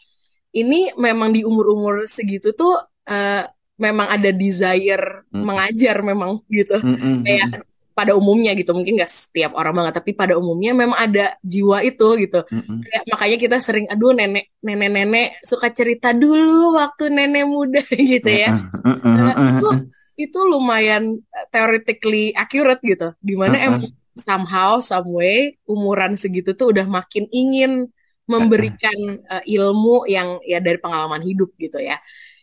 [0.51, 2.75] Ini memang di umur-umur segitu tuh
[3.07, 3.45] eh,
[3.81, 5.41] memang ada desire Mm-mm.
[5.41, 7.25] mengajar memang gitu Mm-mm.
[7.25, 7.69] kayak Mm-mm.
[7.97, 12.07] pada umumnya gitu mungkin gak setiap orang banget tapi pada umumnya memang ada jiwa itu
[12.21, 12.77] gitu Mm-mm.
[12.85, 17.81] kayak makanya kita sering aduh nenek nenek nenek suka cerita dulu waktu nenek muda
[18.13, 18.53] gitu ya
[18.85, 19.15] Mm-mm.
[19.17, 19.81] Eh,
[20.29, 24.00] itu lumayan eh, theoretically accurate gitu di mana emang Mm-mm.
[24.17, 27.87] Somehow some way umuran segitu tuh udah makin ingin
[28.29, 28.95] memberikan
[29.27, 31.99] eh, ilmu yang ya dari pengalaman hidup gitu ya.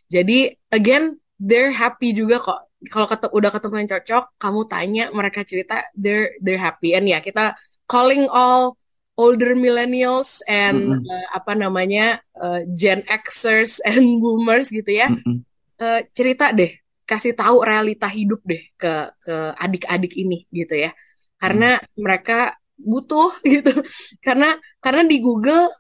[0.09, 2.61] Jadi again they're happy juga kok.
[2.89, 6.93] Kalau ketemu udah ketemu yang cocok kamu tanya mereka cerita they're they're happy.
[6.97, 7.57] And ya kita
[7.89, 8.77] calling all
[9.19, 11.11] older millennials and Mm-mm.
[11.11, 15.43] eh, apa namanya eh, Gen Xers and Boomers gitu ya Mm-mm.
[15.79, 16.75] Eh, cerita deh.
[17.09, 20.91] Kasih tahu realita hidup deh ke ke adik-adik ini gitu ya
[21.43, 21.43] Mm.
[21.43, 23.71] karena mereka butuh gitu
[24.23, 25.71] karena karena di Google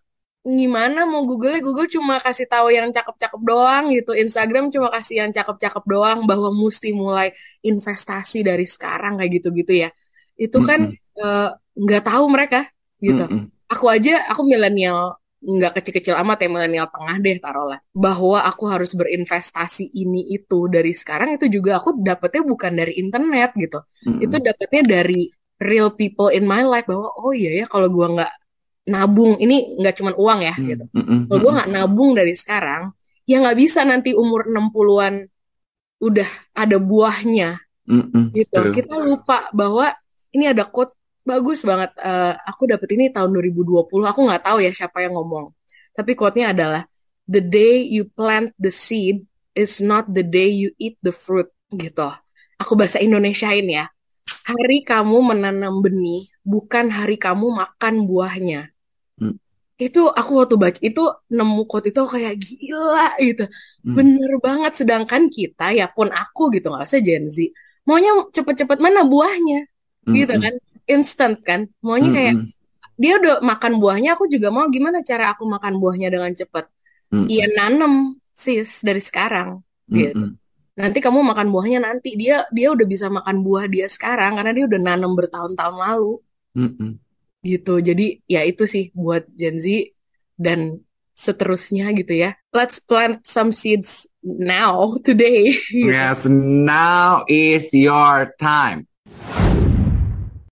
[0.49, 5.31] gimana mau Google Google cuma kasih tahu yang cakep-cakep doang gitu Instagram cuma kasih yang
[5.35, 9.91] cakep-cakep doang bahwa mesti mulai investasi dari sekarang kayak gitu-gitu ya
[10.41, 11.21] itu kan Mm-mm.
[11.21, 12.65] eh, nggak tahu mereka
[13.03, 13.51] gitu Mm-mm.
[13.69, 18.91] aku aja aku milenial nggak kecil-kecil amat ya milenial tengah deh taruhlah bahwa aku harus
[18.97, 23.79] berinvestasi ini itu dari sekarang itu juga aku dapetnya bukan dari internet gitu
[24.19, 24.47] itu Mm-mm.
[24.49, 28.33] dapetnya dari real people in my life bahwa oh iya ya kalau gua nggak
[28.89, 31.21] nabung ini nggak cuman uang ya gitu Mm-mm.
[31.29, 31.57] kalau gua Mm-mm.
[31.61, 32.95] nggak nabung dari sekarang
[33.29, 35.29] ya nggak bisa nanti umur 60-an
[35.99, 38.33] udah ada buahnya Mm-mm.
[38.33, 38.73] gitu True.
[38.73, 39.93] kita lupa bahwa
[40.33, 40.95] ini ada quote
[41.27, 45.53] bagus banget Eh, aku dapet ini tahun 2020 aku nggak tahu ya siapa yang ngomong
[45.93, 46.89] tapi quote-nya adalah
[47.29, 52.09] the day you plant the seed is not the day you eat the fruit gitu
[52.57, 53.91] aku bahasa Indonesiain ya
[54.49, 58.61] hari kamu menanam benih bukan hari kamu makan buahnya
[59.19, 59.35] Mm.
[59.79, 63.45] itu aku waktu baca itu nemu quote itu kayak gila gitu
[63.83, 63.95] Mm.
[63.99, 67.39] bener banget sedangkan kita ya pun aku gitu nggak usah Gen Z
[67.83, 69.67] maunya cepet-cepet mana buahnya
[70.09, 70.45] gitu Mm-mm.
[70.45, 70.55] kan
[70.89, 72.49] instant kan maunya kayak Mm-mm.
[72.97, 76.65] dia udah makan buahnya aku juga mau gimana cara aku makan buahnya dengan cepet
[77.29, 77.57] iya Mm-mm.
[77.59, 77.95] nanem
[78.33, 80.48] sis dari sekarang gitu Mm-mm.
[80.79, 84.65] Nanti kamu makan buahnya nanti dia dia udah bisa makan buah dia sekarang karena dia
[84.71, 86.23] udah nanem bertahun-tahun lalu
[86.55, 86.91] Mm-mm.
[87.43, 89.67] gitu jadi ya itu sih buat Gen Z
[90.39, 90.79] dan
[91.19, 95.57] seterusnya gitu ya let's plant some seeds now, today.
[95.73, 98.85] Yes, now is your time.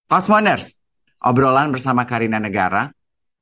[0.07, 0.79] Cosmoners,
[1.21, 2.89] obrolan bersama Karina Negara.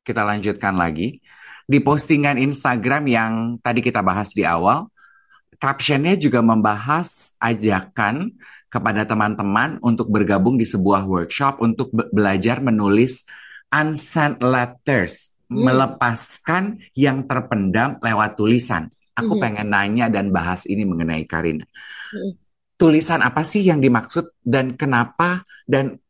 [0.05, 1.21] Kita lanjutkan lagi.
[1.65, 4.89] Di postingan Instagram yang tadi kita bahas di awal,
[5.59, 8.35] captionnya juga membahas ajakan
[8.71, 13.23] kepada teman-teman untuk bergabung di sebuah workshop untuk be belajar menulis
[13.71, 15.63] unsent letters, hmm.
[15.63, 18.91] melepaskan yang terpendam lewat tulisan.
[19.15, 19.43] Aku hmm.
[19.43, 21.63] pengen nanya dan bahas ini mengenai Karina.
[22.11, 22.35] Hmm.
[22.75, 26.03] Tulisan apa sih yang dimaksud dan kenapa dan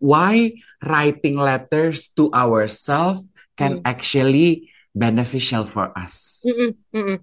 [0.00, 3.84] why writing letters to ourselves can mm.
[3.84, 6.40] actually beneficial for us.
[6.46, 7.18] Mm -mm, mm -mm.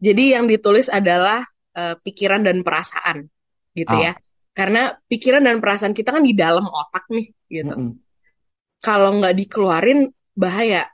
[0.00, 1.44] Jadi yang ditulis adalah
[1.76, 3.28] uh, pikiran dan perasaan,
[3.76, 4.00] gitu oh.
[4.00, 4.16] ya.
[4.56, 7.74] Karena pikiran dan perasaan kita kan di dalam otak nih, gitu.
[7.76, 7.92] Mm -mm.
[8.80, 10.88] Kalau nggak dikeluarin bahaya,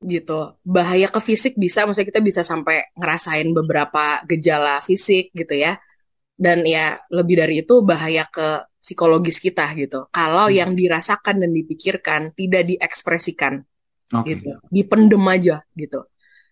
[0.00, 0.56] gitu.
[0.64, 5.76] Bahaya ke fisik bisa, maksudnya kita bisa sampai ngerasain beberapa gejala fisik, gitu ya.
[6.32, 10.08] Dan ya lebih dari itu bahaya ke psikologis kita gitu.
[10.08, 10.56] Kalau hmm.
[10.56, 13.60] yang dirasakan dan dipikirkan tidak diekspresikan
[14.08, 14.40] okay.
[14.40, 16.08] gitu, dipendem aja gitu.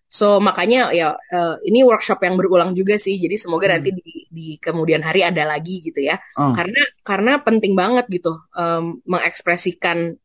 [0.07, 3.19] So makanya ya uh, ini workshop yang berulang juga sih.
[3.19, 3.73] Jadi semoga hmm.
[3.75, 6.15] nanti di, di kemudian hari ada lagi gitu ya.
[6.39, 6.55] Oh.
[6.55, 10.15] Karena karena penting banget gitu um, mengekspresikan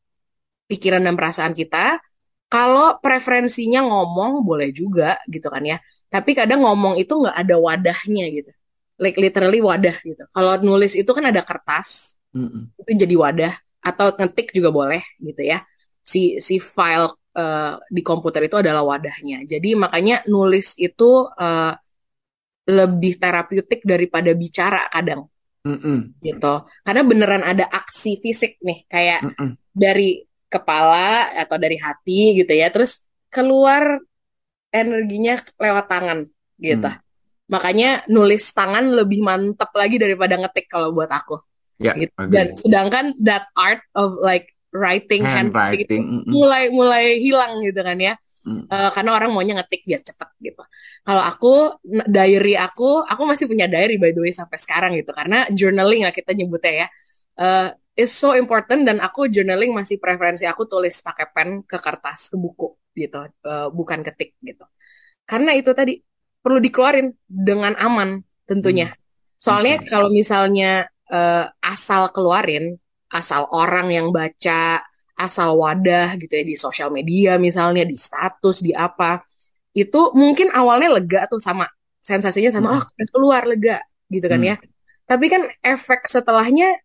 [0.70, 1.98] pikiran dan perasaan kita.
[2.46, 5.82] Kalau preferensinya ngomong boleh juga gitu kan ya.
[6.12, 8.52] Tapi kadang ngomong itu nggak ada wadahnya gitu.
[9.02, 10.22] Like literally wadah gitu.
[10.30, 12.62] Kalau nulis itu kan ada kertas, mm -mm.
[12.76, 13.54] itu jadi wadah.
[13.82, 15.64] Atau ngetik juga boleh gitu ya.
[16.04, 19.44] Si si file uh, di komputer itu adalah wadahnya.
[19.48, 21.72] Jadi makanya nulis itu uh,
[22.68, 25.26] lebih terapeutik daripada bicara kadang.
[25.62, 25.98] Mm -mm.
[26.26, 29.50] gitu karena beneran ada aksi fisik nih kayak mm -mm.
[29.70, 30.18] dari
[30.50, 34.02] kepala atau dari hati gitu ya terus keluar
[34.74, 36.18] energinya lewat tangan
[36.58, 36.98] gitu mm.
[37.46, 41.38] makanya nulis tangan lebih mantep lagi daripada ngetik kalau buat aku
[41.78, 42.10] yeah, gitu.
[42.26, 48.16] dan sedangkan that art of like writing handwriting mm mulai mulai hilang gitu kan ya.
[48.42, 48.66] Mm.
[48.66, 50.62] uh, karena orang maunya ngetik biar cepet gitu.
[51.06, 51.78] Kalau aku
[52.10, 55.14] diary aku aku masih punya diary by the way sampai sekarang gitu.
[55.14, 56.88] Karena journaling lah kita nyebutnya ya.
[57.38, 62.34] Uh, is so important dan aku journaling masih preferensi aku tulis pakai pen ke kertas
[62.34, 63.30] ke buku gitu.
[63.46, 64.66] Uh, bukan ketik gitu.
[65.22, 66.02] Karena itu tadi
[66.42, 68.90] perlu dikeluarin dengan aman tentunya.
[68.90, 68.98] Mm.
[69.38, 69.90] soalnya okay.
[69.90, 72.81] kalau misalnya uh, asal keluarin
[73.12, 74.80] asal orang yang baca,
[75.14, 79.20] asal wadah gitu ya di sosial media misalnya, di status, di apa.
[79.76, 81.68] Itu mungkin awalnya lega tuh sama
[82.02, 82.76] sensasinya sama hmm.
[82.80, 84.48] oh keluar lega gitu kan hmm.
[84.48, 84.56] ya.
[85.04, 86.80] Tapi kan efek setelahnya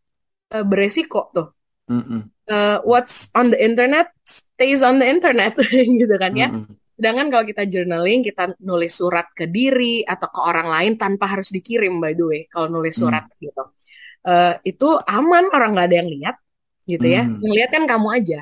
[0.51, 1.47] uh, beresiko tuh.
[1.87, 2.27] Hmm.
[2.47, 5.55] Uh, what's on the internet stays on the internet
[6.03, 6.51] gitu kan ya.
[6.51, 6.75] Hmm.
[6.97, 11.53] Sedangkan kalau kita journaling, kita nulis surat ke diri atau ke orang lain tanpa harus
[11.53, 13.37] dikirim by the way kalau nulis surat hmm.
[13.47, 13.63] gitu
[14.27, 16.35] uh, itu aman orang nggak ada yang lihat
[16.83, 17.23] gitu ya.
[17.23, 17.39] Hmm.
[17.43, 18.39] yang lihat kan kamu aja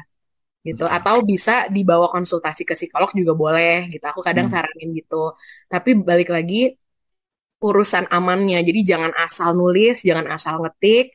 [0.66, 0.86] gitu.
[0.90, 4.06] Atau bisa dibawa konsultasi ke psikolog juga boleh gitu.
[4.10, 4.54] Aku kadang hmm.
[4.54, 5.38] saranin gitu.
[5.70, 6.74] Tapi balik lagi
[7.62, 8.60] urusan amannya.
[8.66, 11.14] Jadi jangan asal nulis jangan asal ngetik.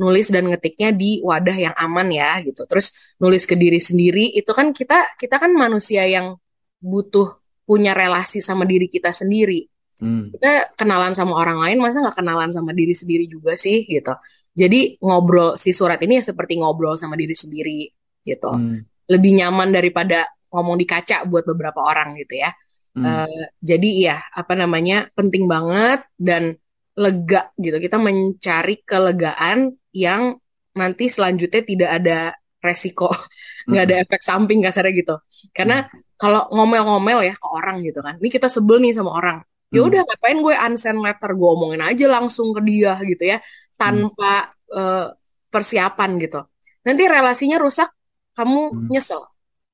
[0.00, 2.64] Nulis dan ngetiknya di wadah yang aman ya gitu.
[2.64, 6.40] Terus nulis ke diri sendiri itu kan kita kita kan manusia yang
[6.80, 7.36] butuh
[7.68, 9.68] punya relasi sama diri kita sendiri
[10.00, 10.32] Hmm.
[10.32, 14.12] Kita kenalan sama orang lain, masa nggak kenalan sama diri sendiri juga sih gitu.
[14.56, 17.86] Jadi ngobrol si surat ini ya seperti ngobrol sama diri sendiri
[18.24, 18.50] gitu.
[18.50, 18.82] Hmm.
[19.06, 22.50] Lebih nyaman daripada ngomong di kaca buat beberapa orang gitu ya.
[22.90, 23.06] Hmm.
[23.06, 26.58] Uh, jadi ya apa namanya penting banget dan
[26.98, 27.78] lega gitu.
[27.78, 30.36] Kita mencari kelegaan yang
[30.74, 32.18] nanti selanjutnya tidak ada
[32.60, 33.10] resiko,
[33.70, 34.04] nggak ada hmm.
[34.06, 35.16] efek samping kasarnya gitu.
[35.54, 36.18] Karena hmm.
[36.20, 39.38] kalau ngomel-ngomel ya ke orang gitu kan, ini kita sebel nih sama orang,
[39.70, 39.88] ya hmm.
[39.88, 40.08] udah hmm.
[40.10, 43.38] ngapain gue unsend letter gue omongin aja langsung ke dia gitu ya
[43.78, 44.76] tanpa hmm.
[44.76, 45.06] uh,
[45.50, 46.40] persiapan gitu
[46.82, 47.90] nanti relasinya rusak
[48.34, 48.88] kamu hmm.
[48.90, 49.22] nyesel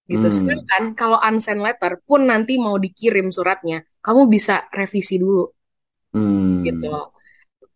[0.07, 0.37] gitu hmm.
[0.37, 5.51] sedangkan kalau unsend letter pun nanti mau dikirim suratnya kamu bisa revisi dulu
[6.15, 6.63] hmm.
[6.63, 6.93] gitu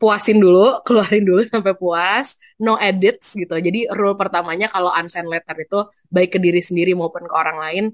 [0.00, 5.56] puasin dulu keluarin dulu sampai puas no edits gitu jadi rule pertamanya kalau unsend letter
[5.58, 7.84] itu baik ke diri sendiri maupun ke orang lain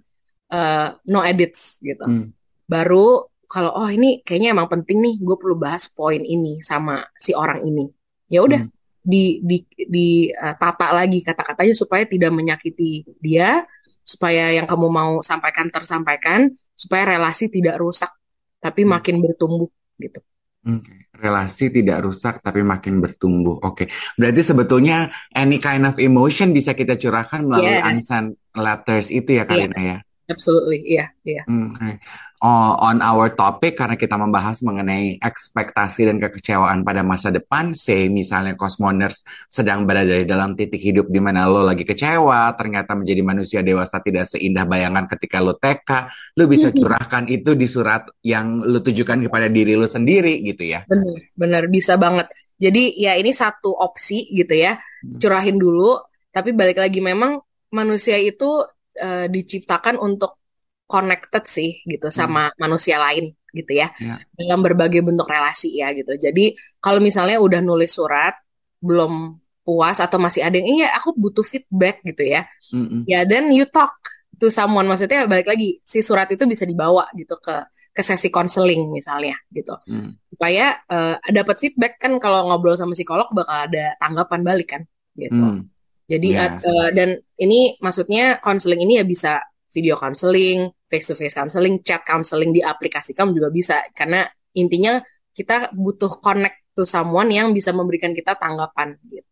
[0.52, 2.30] uh, no edits gitu hmm.
[2.68, 7.32] baru kalau oh ini kayaknya emang penting nih gue perlu bahas poin ini sama si
[7.32, 7.86] orang ini
[8.26, 8.74] ya udah hmm.
[9.06, 9.56] di di
[9.86, 13.62] di uh, tata lagi kata-katanya supaya tidak menyakiti dia
[14.06, 18.10] supaya yang kamu mau sampaikan tersampaikan supaya relasi tidak rusak
[18.58, 18.90] tapi hmm.
[18.98, 20.20] makin bertumbuh gitu
[20.66, 21.06] Okay.
[21.14, 23.62] Relasi tidak rusak tapi makin bertumbuh.
[23.62, 23.88] Oke, okay.
[24.18, 27.86] berarti sebetulnya any kind of emotion bisa kita curahkan melalui yes.
[27.86, 29.86] unsent letters itu ya Karina yeah.
[29.86, 29.98] ya.
[30.30, 31.42] Absolutely, iya, iya.
[31.46, 31.98] Okay.
[32.44, 38.12] Oh, on our topic karena kita membahas mengenai ekspektasi dan kekecewaan pada masa depan, say
[38.12, 43.22] misalnya Cosmoners sedang berada di dalam titik hidup di mana lo lagi kecewa, ternyata menjadi
[43.24, 48.60] manusia dewasa tidak seindah bayangan ketika lo TK, lo bisa curahkan itu di surat yang
[48.60, 50.84] lo tujukan kepada diri lo sendiri gitu ya.
[50.84, 52.28] Benar, benar bisa banget.
[52.60, 54.76] Jadi ya ini satu opsi gitu ya,
[55.16, 57.40] curahin dulu, tapi balik lagi memang
[57.72, 58.60] manusia itu
[59.00, 60.40] uh, diciptakan untuk
[60.86, 62.56] connected sih gitu sama hmm.
[62.62, 64.20] manusia lain gitu ya yeah.
[64.36, 66.14] dalam berbagai bentuk relasi ya gitu.
[66.20, 68.36] Jadi kalau misalnya udah nulis surat
[68.84, 72.46] belum puas atau masih ada yang iya aku butuh feedback gitu ya.
[72.70, 73.00] Mm-hmm.
[73.08, 73.96] Ya dan you talk
[74.36, 78.92] to someone maksudnya balik lagi si surat itu bisa dibawa gitu ke ke sesi konseling
[78.92, 79.74] misalnya gitu.
[79.88, 80.20] Mm.
[80.30, 84.82] Supaya uh, dapat feedback kan kalau ngobrol sama psikolog bakal ada tanggapan balik kan
[85.16, 85.64] gitu.
[85.64, 85.72] Mm.
[86.06, 86.62] Jadi yes.
[86.62, 89.42] uh, dan ini maksudnya konseling ini ya bisa
[89.74, 94.22] video counseling, face to face counseling, chat counseling di aplikasi kamu juga bisa karena
[94.54, 95.02] intinya
[95.34, 99.26] kita butuh connect to someone yang bisa memberikan kita tanggapan gitu.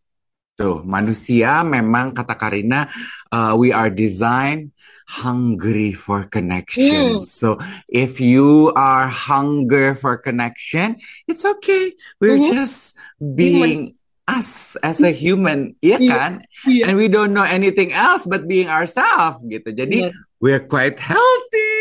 [0.54, 2.87] Tuh, manusia memang kata Karina,
[3.34, 4.70] uh, we are designed
[5.06, 7.18] hungry for connection.
[7.18, 7.22] Hmm.
[7.22, 7.58] So
[7.90, 11.98] if you are hunger for connection, it's okay.
[12.22, 12.54] We're mm -hmm.
[12.54, 14.04] just being Human.
[14.24, 16.44] Us as a human, iya kan?
[16.64, 16.88] Yeah.
[16.88, 19.72] And we don't know anything else but being ourselves gitu.
[19.72, 21.72] Jadi yeah we're quite healthy.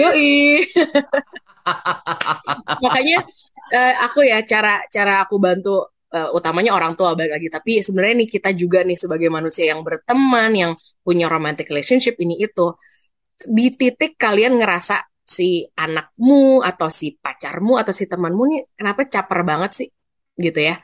[0.00, 0.64] Yoi.
[2.84, 3.18] Makanya
[3.76, 8.24] uh, aku ya cara cara aku bantu uh, utamanya orang tua balik lagi tapi sebenarnya
[8.24, 10.72] nih kita juga nih sebagai manusia yang berteman yang
[11.04, 12.72] punya romantic relationship ini itu
[13.44, 19.40] di titik kalian ngerasa si anakmu atau si pacarmu atau si temanmu nih kenapa caper
[19.44, 19.88] banget sih
[20.38, 20.80] gitu ya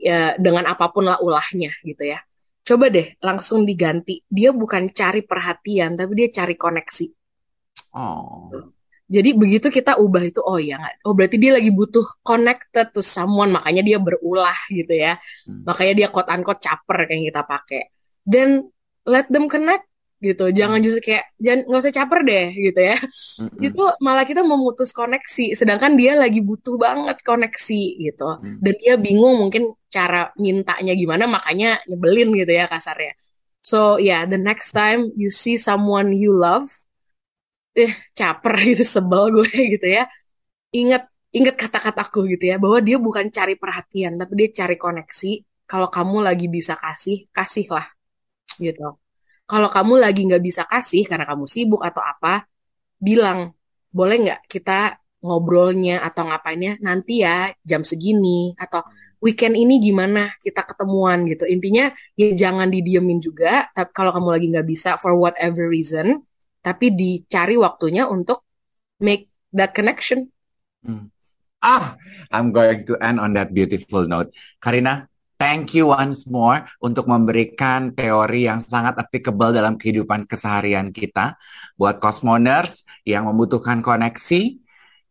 [0.00, 2.24] ya dengan apa pun lah ulahnya gitu ya
[2.70, 4.22] coba deh langsung diganti.
[4.30, 7.06] Dia bukan cari perhatian, tapi dia cari koneksi.
[7.98, 8.46] Oh.
[9.10, 13.02] Jadi begitu kita ubah itu, oh ya nggak, oh berarti dia lagi butuh connected to
[13.02, 15.18] someone, makanya dia berulah gitu ya.
[15.50, 15.66] Hmm.
[15.66, 17.82] Makanya dia quote unquote caper kayak kita pakai.
[18.22, 18.70] Dan
[19.02, 19.89] let them connect
[20.20, 20.44] gitu.
[20.52, 20.84] Jangan hmm.
[20.84, 22.96] justru kayak jangan nggak usah caper deh gitu ya.
[23.00, 23.66] Mm-hmm.
[23.72, 28.28] itu malah kita memutus koneksi sedangkan dia lagi butuh banget koneksi gitu.
[28.36, 28.58] Mm.
[28.60, 33.16] dan dia bingung mungkin cara mintanya gimana makanya nyebelin gitu ya kasarnya.
[33.64, 36.68] So yeah the next time you see someone you love
[37.72, 39.48] eh caper gitu sebel gue
[39.80, 40.04] gitu ya.
[40.76, 45.32] Ingat ingat kata-kataku gitu ya bahwa dia bukan cari perhatian tapi dia cari koneksi.
[45.64, 47.86] Kalau kamu lagi bisa kasih kasihlah
[48.58, 48.98] gitu
[49.50, 52.46] kalau kamu lagi nggak bisa kasih karena kamu sibuk atau apa,
[53.02, 53.50] bilang
[53.90, 58.80] boleh nggak kita ngobrolnya atau ngapainnya nanti ya jam segini atau
[59.20, 64.46] weekend ini gimana kita ketemuan gitu intinya ya jangan didiemin juga tapi kalau kamu lagi
[64.48, 66.24] nggak bisa for whatever reason
[66.64, 68.44] tapi dicari waktunya untuk
[69.00, 70.28] make that connection.
[70.84, 71.08] Hmm.
[71.60, 71.96] Ah,
[72.32, 74.32] I'm going to end on that beautiful note.
[74.64, 75.08] Karina,
[75.40, 81.40] Thank you once more untuk memberikan teori yang sangat applicable dalam kehidupan keseharian kita
[81.80, 84.60] buat cosmoners yang membutuhkan koneksi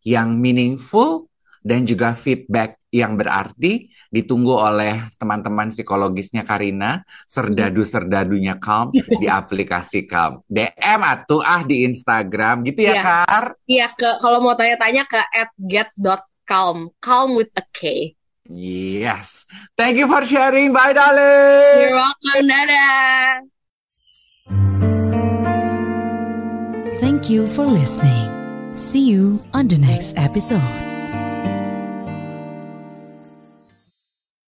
[0.05, 1.25] yang meaningful
[1.65, 10.45] dan juga feedback yang berarti ditunggu oleh teman-teman psikologisnya Karina, serdadu-serdadunya Calm di aplikasi Calm.
[10.45, 13.01] DM atau ah di Instagram gitu ya, ya.
[13.01, 13.45] Kar?
[13.65, 15.21] Iya, ke kalau mau tanya-tanya ke
[15.57, 18.13] @get.calm, calm with a K.
[18.49, 19.45] Yes.
[19.77, 20.73] Thank you for sharing.
[20.73, 21.81] Bye, darling.
[21.81, 23.41] You're welcome, Nada.
[26.99, 28.75] Thank you for listening.
[28.75, 30.88] See you on the next episode.